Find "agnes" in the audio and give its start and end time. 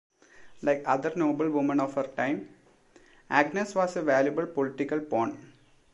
3.29-3.75